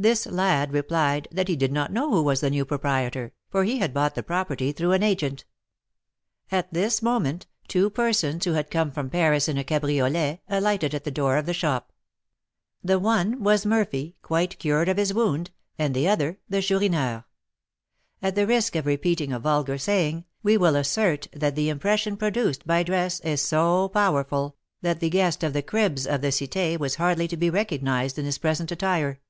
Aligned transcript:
This 0.00 0.24
lad 0.24 0.72
replied 0.72 1.28
that 1.30 1.48
he 1.48 1.56
did 1.56 1.72
not 1.72 1.92
know 1.92 2.08
who 2.10 2.22
was 2.22 2.40
the 2.40 2.48
new 2.48 2.64
proprietor, 2.64 3.34
for 3.50 3.64
he 3.64 3.80
had 3.80 3.92
bought 3.92 4.14
the 4.14 4.22
property 4.22 4.72
through 4.72 4.92
an 4.92 5.02
agent. 5.02 5.44
At 6.50 6.72
this 6.72 7.02
moment 7.02 7.44
two 7.68 7.90
persons, 7.90 8.46
who 8.46 8.52
had 8.52 8.70
come 8.70 8.90
from 8.90 9.10
Paris 9.10 9.46
in 9.46 9.58
a 9.58 9.62
cabriolet, 9.62 10.40
alighted 10.48 10.94
at 10.94 11.04
the 11.04 11.10
door 11.10 11.36
of 11.36 11.44
the 11.44 11.52
shop. 11.52 11.92
The 12.82 12.98
one 12.98 13.42
was 13.44 13.66
Murphy, 13.66 14.16
quite 14.22 14.58
cured 14.58 14.88
of 14.88 14.96
his 14.96 15.12
wound, 15.12 15.50
and 15.78 15.92
the 15.94 16.08
other 16.08 16.38
the 16.48 16.62
Chourineur. 16.62 17.24
At 18.22 18.36
the 18.36 18.46
risk 18.46 18.76
of 18.76 18.86
repeating 18.86 19.34
a 19.34 19.38
vulgar 19.38 19.76
saying, 19.76 20.24
we 20.42 20.56
will 20.56 20.76
assert 20.76 21.28
that 21.34 21.56
the 21.56 21.68
impression 21.68 22.16
produced 22.16 22.66
by 22.66 22.82
dress 22.82 23.20
is 23.20 23.42
so 23.42 23.90
powerful, 23.90 24.56
that 24.80 25.00
the 25.00 25.10
guest 25.10 25.44
of 25.44 25.52
the 25.52 25.60
"cribs" 25.60 26.06
of 26.06 26.22
the 26.22 26.28
Cité 26.28 26.78
was 26.80 26.94
hardly 26.94 27.28
to 27.28 27.36
be 27.36 27.50
recognised 27.50 28.18
in 28.18 28.24
his 28.24 28.38
present 28.38 28.72
attire. 28.72 29.20